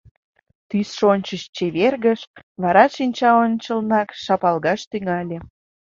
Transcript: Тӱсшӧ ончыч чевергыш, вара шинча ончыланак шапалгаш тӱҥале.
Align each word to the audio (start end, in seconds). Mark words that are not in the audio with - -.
Тӱсшӧ 0.69 1.03
ончыч 1.13 1.41
чевергыш, 1.55 2.21
вара 2.61 2.85
шинча 2.95 3.31
ончыланак 3.43 4.09
шапалгаш 4.23 4.81
тӱҥале. 4.89 5.37